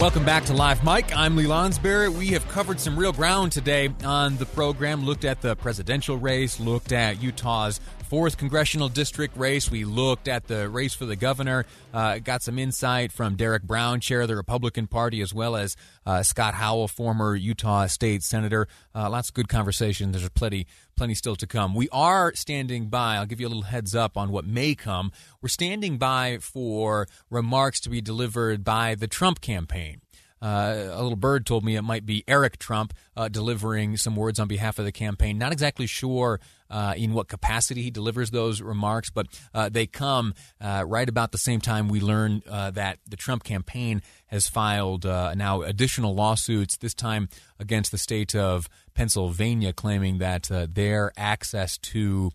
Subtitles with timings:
[0.00, 1.14] Welcome back to Live Mike.
[1.14, 2.08] I'm Lee Lonsberry.
[2.08, 6.58] We have covered some real ground today on the program, looked at the presidential race,
[6.58, 7.80] looked at Utah's
[8.10, 9.70] fourth congressional district race.
[9.70, 14.00] We looked at the race for the governor, uh, got some insight from Derek Brown,
[14.00, 18.66] chair of the Republican Party, as well as uh, Scott Howell, former Utah state senator.
[18.92, 20.10] Uh, lots of good conversation.
[20.10, 21.72] There's plenty, plenty still to come.
[21.72, 23.14] We are standing by.
[23.14, 25.12] I'll give you a little heads up on what may come.
[25.40, 30.00] We're standing by for remarks to be delivered by the Trump campaign.
[30.42, 34.38] Uh, a little bird told me it might be Eric Trump uh, delivering some words
[34.38, 35.36] on behalf of the campaign.
[35.36, 40.34] Not exactly sure uh, in what capacity he delivers those remarks, but uh, they come
[40.60, 45.04] uh, right about the same time we learn uh, that the Trump campaign has filed
[45.04, 52.30] now additional lawsuits, this time against the state of Pennsylvania, claiming that their access to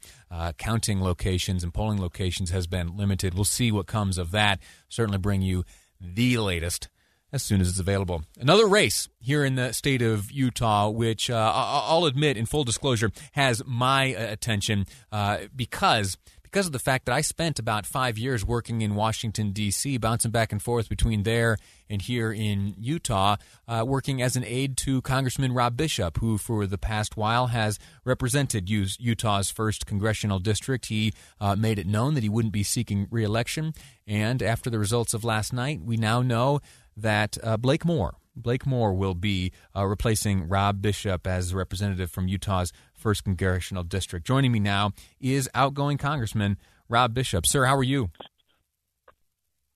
[0.58, 3.34] counting locations and polling locations has been limited.
[3.34, 4.60] We'll see what comes of that.
[4.90, 5.64] Certainly bring you
[6.02, 6.90] the latest
[7.32, 8.24] as soon as it's available.
[8.40, 13.12] Another race here in the state of Utah, which uh, I'll admit, in full disclosure,
[13.34, 16.18] has my uh, attention uh, because
[16.56, 20.32] because of the fact that I spent about five years working in Washington D.C., bouncing
[20.32, 21.58] back and forth between there
[21.90, 23.36] and here in Utah,
[23.68, 27.78] uh, working as an aide to Congressman Rob Bishop, who for the past while has
[28.06, 30.86] represented Utah's first congressional district.
[30.86, 31.12] He
[31.42, 33.74] uh, made it known that he wouldn't be seeking reelection,
[34.08, 36.62] and after the results of last night, we now know
[36.98, 42.28] that uh, Blake Moore, Blake Moore will be uh, replacing Rob Bishop as representative from
[42.28, 44.28] Utah's first congressional district.
[44.28, 46.58] Joining me now is outgoing Congressman
[46.90, 47.46] Rob Bishop.
[47.46, 48.10] Sir, how are you?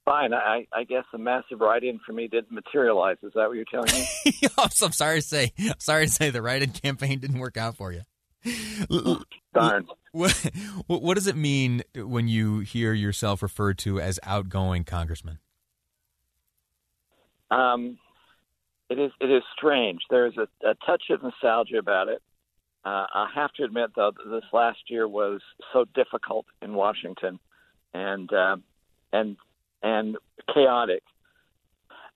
[0.06, 0.34] Fine.
[0.34, 3.18] I, I guess the massive write-in for me didn't materialize.
[3.22, 4.34] Is that what you're telling me?
[4.58, 5.54] I'm sorry to say.
[5.78, 8.02] Sorry to say the write-in campaign didn't work out for you.
[9.54, 9.86] Darn.
[10.12, 10.34] What,
[10.88, 15.38] what does it mean when you hear yourself referred to as outgoing congressman?
[17.52, 17.98] Um,
[18.90, 20.02] it is it is strange.
[20.10, 22.22] There's a, a touch of nostalgia about it.
[22.86, 25.42] Uh, I have to admit, though, that this last year was
[25.74, 27.40] so difficult in Washington,
[27.94, 28.58] and uh,
[29.12, 29.38] and
[29.84, 30.18] and
[30.54, 31.04] chaotic,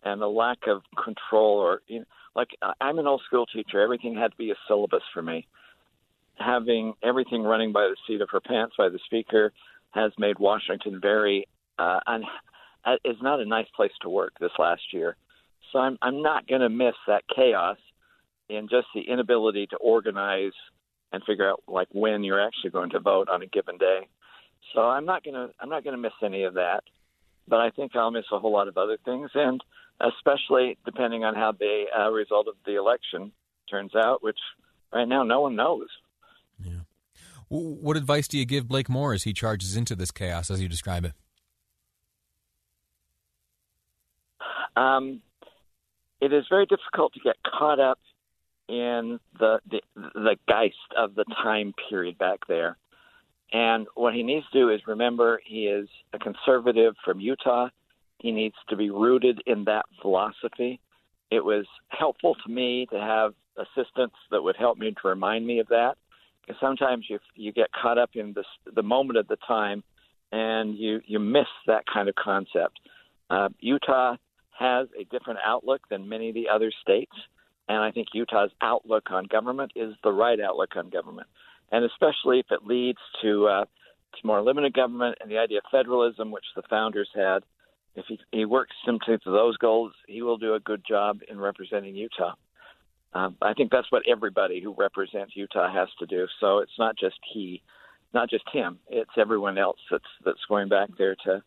[0.03, 1.57] and a lack of control.
[1.57, 2.05] Or you know,
[2.35, 2.49] like
[2.81, 3.81] I'm an old school teacher.
[3.81, 5.47] Everything had to be a syllabus for me.
[6.35, 9.53] Having everything running by the seat of her pants by the speaker
[9.91, 12.27] has made Washington very uh, un- uh,
[13.03, 15.15] is not a nice place to work this last year.
[15.71, 17.77] So I'm I'm not going to miss that chaos
[18.49, 20.53] and just the inability to organize
[21.11, 24.07] and figure out like when you're actually going to vote on a given day.
[24.73, 26.83] So I'm not going to I'm not going to miss any of that,
[27.47, 29.61] but I think I'll miss a whole lot of other things, and
[30.01, 33.31] especially depending on how the uh, result of the election
[33.69, 34.39] turns out, which
[34.91, 35.87] right now no one knows.
[36.59, 36.81] Yeah.
[37.49, 40.67] What advice do you give Blake Moore as he charges into this chaos, as you
[40.67, 41.13] describe it?
[44.75, 45.21] Um,
[46.21, 47.99] it is very difficult to get caught up
[48.69, 52.77] in the, the the geist of the time period back there.
[53.51, 57.67] And what he needs to do is remember he is a conservative from Utah.
[58.19, 60.79] He needs to be rooted in that philosophy.
[61.29, 65.59] It was helpful to me to have assistants that would help me to remind me
[65.59, 65.95] of that.
[66.41, 69.83] Because sometimes you you get caught up in this, the moment of the time,
[70.31, 72.79] and you you miss that kind of concept.
[73.29, 74.15] Uh, Utah
[74.57, 77.13] has a different outlook than many of the other states.
[77.67, 81.27] And I think Utah's outlook on government is the right outlook on government.
[81.71, 85.63] And especially if it leads to, uh, to more limited government and the idea of
[85.71, 87.39] federalism, which the founders had,
[87.95, 91.39] if he, he works simply to those goals, he will do a good job in
[91.39, 92.33] representing Utah.
[93.13, 96.27] Um, I think that's what everybody who represents Utah has to do.
[96.39, 97.61] So it's not just he,
[98.13, 98.79] not just him.
[98.89, 101.43] It's everyone else that's that's going back there to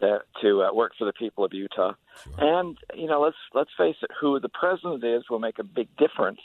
[0.00, 1.92] to, to uh, work for the people of Utah.
[2.22, 2.32] Sure.
[2.38, 5.88] And you know, let's let's face it, who the president is will make a big
[5.96, 6.40] difference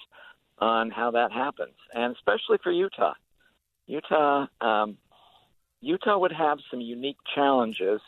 [0.60, 3.14] on how that happens, and especially for Utah.
[3.86, 4.98] Utah, um,
[5.82, 8.02] Utah would have some unique challenges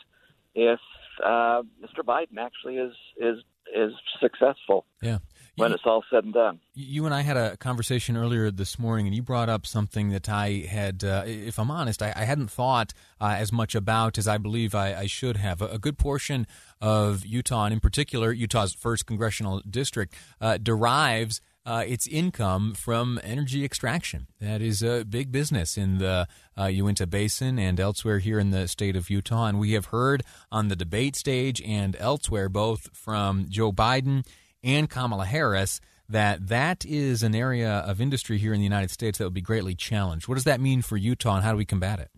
[0.54, 0.80] if
[1.22, 2.02] uh, Mr.
[2.04, 3.38] Biden actually is is
[3.74, 4.86] is successful.
[5.02, 5.18] Yeah.
[5.56, 6.60] When it's all said and done.
[6.74, 10.28] You and I had a conversation earlier this morning, and you brought up something that
[10.28, 14.28] I had, uh, if I'm honest, I, I hadn't thought uh, as much about as
[14.28, 15.62] I believe I, I should have.
[15.62, 16.46] A, a, good portion
[16.80, 23.18] of Utah, and in particular Utah's first congressional district, uh, derives uh, its income from
[23.24, 24.28] energy extraction.
[24.40, 28.68] That is a big business in the uh, Uinta Basin and elsewhere here in the
[28.68, 29.46] state of Utah.
[29.46, 30.22] And we have heard
[30.52, 34.24] on the debate stage and elsewhere, both from Joe Biden
[34.66, 39.18] and Kamala Harris, that that is an area of industry here in the United States
[39.18, 40.28] that would be greatly challenged.
[40.28, 42.10] What does that mean for Utah, and how do we combat it?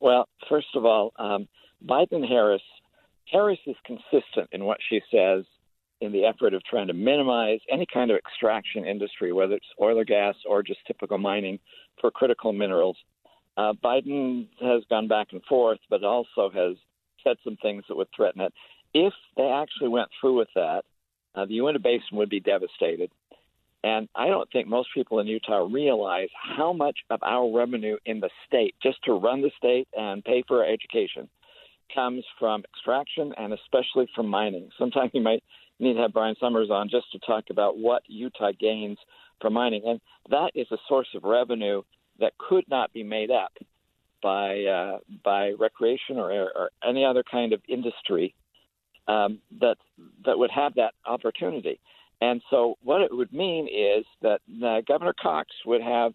[0.00, 1.48] Well, first of all, um,
[1.86, 2.62] Biden Harris
[3.30, 5.44] Harris is consistent in what she says
[6.00, 9.98] in the effort of trying to minimize any kind of extraction industry, whether it's oil
[9.98, 11.58] or gas or just typical mining
[12.00, 12.96] for critical minerals.
[13.56, 16.76] Uh, Biden has gone back and forth, but also has
[17.24, 18.54] said some things that would threaten it.
[18.94, 20.84] If they actually went through with that,
[21.34, 23.10] uh, the Uinta Basin would be devastated.
[23.84, 28.20] And I don't think most people in Utah realize how much of our revenue in
[28.20, 31.28] the state, just to run the state and pay for our education,
[31.94, 34.68] comes from extraction and especially from mining.
[34.78, 35.44] Sometimes you might
[35.78, 38.98] need to have Brian Somers on just to talk about what Utah gains
[39.40, 39.82] from mining.
[39.86, 40.00] And
[40.30, 41.82] that is a source of revenue
[42.18, 43.52] that could not be made up
[44.20, 48.34] by uh, by recreation or, or any other kind of industry
[49.08, 49.76] um, that
[50.24, 51.80] that would have that opportunity.
[52.20, 56.12] And so, what it would mean is that uh, Governor Cox would have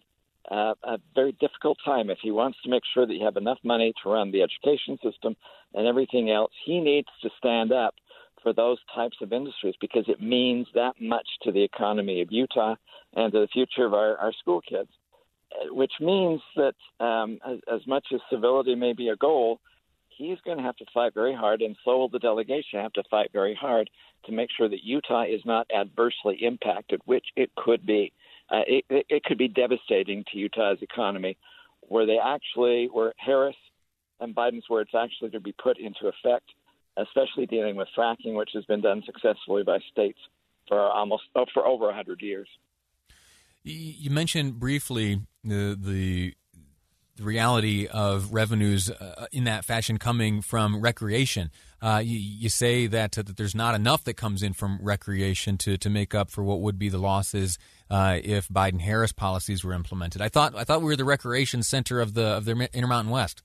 [0.50, 3.58] uh, a very difficult time if he wants to make sure that you have enough
[3.64, 5.34] money to run the education system
[5.72, 6.52] and everything else.
[6.64, 7.94] He needs to stand up
[8.42, 12.74] for those types of industries because it means that much to the economy of Utah
[13.14, 14.90] and to the future of our, our school kids.
[15.68, 19.60] Which means that um, as, as much as civility may be a goal,
[20.16, 23.02] he's going to have to fight very hard, and so will the delegation have to
[23.10, 23.90] fight very hard
[24.26, 28.12] to make sure that Utah is not adversely impacted, which it could be.
[28.50, 31.36] Uh, it, it could be devastating to Utah's economy,
[31.80, 33.56] where they actually, where Harris
[34.20, 36.50] and Biden's words actually to be put into effect
[36.96, 40.18] especially dealing with fracking, which has been done successfully by states
[40.68, 42.48] for almost oh, for over hundred years.
[43.62, 46.34] You mentioned briefly the the
[47.16, 51.50] the reality of revenues uh, in that fashion coming from recreation.
[51.80, 55.76] Uh, you, you, say that, that there's not enough that comes in from recreation to,
[55.76, 57.58] to make up for what would be the losses
[57.90, 60.22] uh, if Biden Harris policies were implemented.
[60.22, 63.42] I thought I thought we were the recreation center of the of the Intermountain West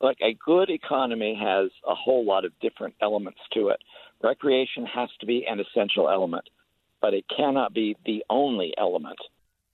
[0.00, 3.80] Look, a good economy has a whole lot of different elements to it.
[4.22, 6.48] Recreation has to be an essential element,
[7.02, 9.18] but it cannot be the only element.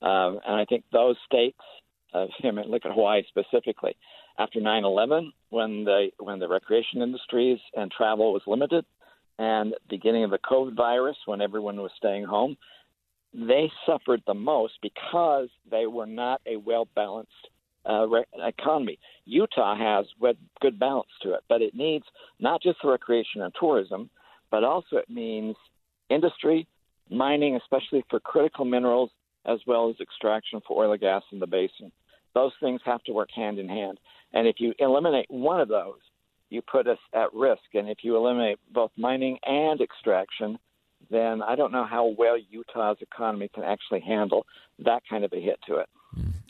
[0.03, 1.59] Um, and I think those states,
[2.15, 3.97] I mean, look at Hawaii specifically,
[4.39, 8.85] after 9/11, when the when the recreation industries and travel was limited,
[9.39, 12.57] and beginning of the COVID virus, when everyone was staying home,
[13.35, 17.31] they suffered the most because they were not a well balanced
[17.89, 18.99] uh, re- economy.
[19.25, 20.07] Utah has
[20.61, 22.05] good balance to it, but it needs
[22.41, 24.11] not just the recreation and tourism,
[24.51, 25.57] but also it means
[26.09, 26.67] industry,
[27.11, 29.11] mining, especially for critical minerals,
[29.47, 31.93] as well as extraction for oil and gas in the basin.
[32.35, 33.99] Those things have to work hand in hand.
[34.33, 36.01] And if you eliminate one of those,
[36.51, 37.63] you put us at risk.
[37.75, 40.59] And if you eliminate both mining and extraction,
[41.11, 44.45] then I don't know how well Utah's economy can actually handle
[44.81, 45.89] that kind of a hit to it.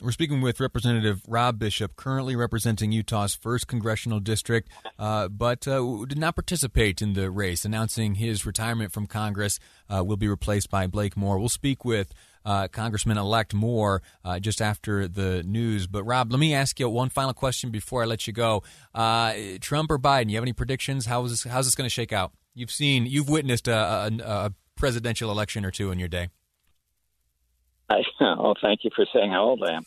[0.01, 6.05] We're speaking with Representative Rob Bishop, currently representing Utah's first congressional district, uh, but uh,
[6.07, 10.71] did not participate in the race, announcing his retirement from Congress uh, will be replaced
[10.71, 11.39] by Blake Moore.
[11.39, 12.13] We'll speak with
[12.47, 15.87] uh, Congressman elect Moore uh, just after the news.
[15.87, 18.63] But, Rob, let me ask you one final question before I let you go.
[18.95, 21.07] Uh, Trump or Biden, you have any predictions?
[21.07, 22.33] How is this, how's this going to shake out?
[22.55, 26.29] You've seen, you've witnessed a, a, a presidential election or two in your day.
[27.91, 29.85] I, oh, thank you for saying how old I am.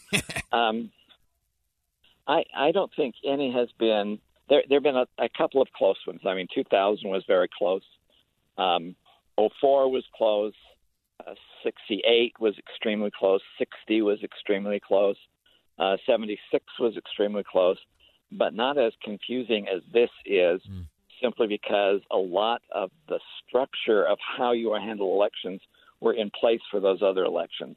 [0.51, 0.91] um,
[2.27, 4.63] I I don't think any has been there.
[4.69, 6.21] There have been a, a couple of close ones.
[6.25, 7.81] I mean, 2000 was very close.
[8.57, 8.95] Um,
[9.37, 10.53] 04 was close.
[11.25, 11.33] Uh,
[11.63, 13.41] 68 was extremely close.
[13.57, 15.17] 60 was extremely close.
[15.77, 17.77] Uh, 76 was extremely close,
[18.31, 20.61] but not as confusing as this is.
[20.69, 20.85] Mm.
[21.21, 25.59] Simply because a lot of the structure of how you handle elections
[25.99, 27.75] were in place for those other elections.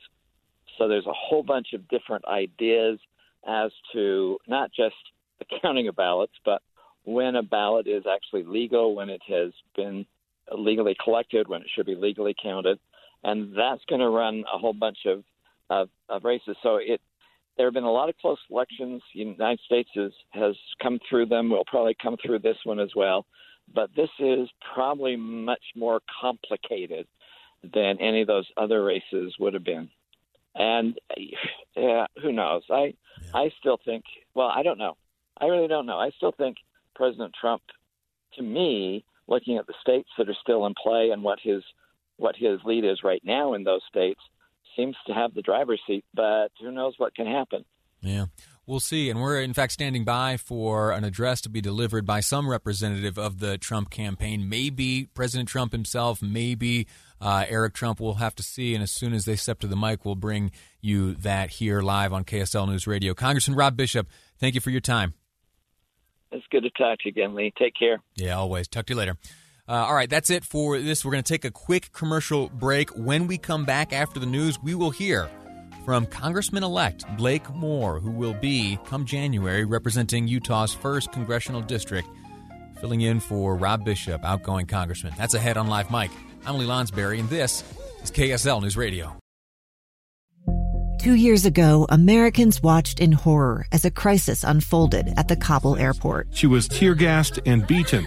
[0.79, 3.01] So there's a whole bunch of different ideas
[3.47, 4.95] as to not just
[5.39, 6.63] the counting of ballots, but
[7.05, 10.07] when a ballot is actually legal, when it has been
[10.57, 12.79] legally collected, when it should be legally counted,
[13.25, 15.25] and that's going to run a whole bunch of,
[15.71, 16.57] of, of races.
[16.63, 17.01] So it
[17.57, 19.03] there have been a lot of close elections.
[19.13, 21.51] The United States has, has come through them.
[21.51, 23.27] We'll probably come through this one as well.
[23.75, 27.07] But this is probably much more complicated
[27.63, 29.91] than any of those other races would have been.
[30.55, 30.99] And
[31.77, 32.63] yeah, who knows?
[32.71, 33.31] I yeah.
[33.35, 34.05] I still think.
[34.35, 34.97] Well, I don't know.
[35.41, 35.99] I really don't know.
[35.99, 36.57] I still think
[36.95, 37.63] President Trump,
[38.37, 41.63] to me, looking at the states that are still in play and what his
[42.23, 44.21] what his lead is right now in those states,
[44.77, 46.05] seems to have the driver's seat.
[46.15, 47.65] But who knows what can happen?
[48.01, 48.27] Yeah.
[48.65, 49.11] We'll see.
[49.11, 53.19] And we're, in fact, standing by for an address to be delivered by some representative
[53.19, 54.49] of the Trump campaign.
[54.49, 56.87] Maybe President Trump himself, maybe
[57.21, 57.99] uh, Eric Trump.
[57.99, 58.75] We'll have to see.
[58.75, 62.13] And as soon as they step to the mic, we'll bring you that here live
[62.13, 63.15] on KSL News Radio.
[63.15, 65.15] Congressman Rob Bishop, thank you for your time.
[66.31, 67.53] It's good to talk to you again, Lee.
[67.59, 68.01] Take care.
[68.15, 68.69] Yeah, always.
[68.69, 69.17] Talk to you later.
[69.73, 71.03] Uh, all right, that's it for this.
[71.03, 72.91] We're going to take a quick commercial break.
[72.91, 75.31] When we come back after the news, we will hear
[75.87, 82.07] from Congressman elect Blake Moore, who will be, come January, representing Utah's 1st Congressional District,
[82.83, 85.15] filling in for Rob Bishop, outgoing Congressman.
[85.17, 86.11] That's ahead on Live Mike.
[86.45, 87.65] I'm Lee Lonsberry, and this
[88.03, 89.17] is KSL News Radio.
[91.01, 96.29] Two years ago, Americans watched in horror as a crisis unfolded at the Kabul airport.
[96.31, 98.07] She was tear gassed and beaten.